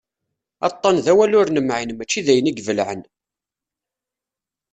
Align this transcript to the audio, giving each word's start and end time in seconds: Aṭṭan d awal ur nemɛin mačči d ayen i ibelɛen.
Aṭṭan 0.67 0.95
d 1.03 1.07
awal 1.11 1.31
ur 1.39 1.47
nemɛin 1.51 1.91
mačči 1.95 2.21
d 2.25 2.27
ayen 2.31 2.49
i 2.51 2.53
ibelɛen. 2.59 3.01